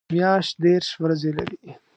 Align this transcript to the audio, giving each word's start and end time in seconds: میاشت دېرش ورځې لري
میاشت 0.13 0.53
دېرش 0.63 0.89
ورځې 1.03 1.31
لري 1.37 1.59